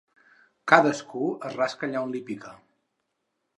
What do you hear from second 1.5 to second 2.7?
es rasca allà on li pica.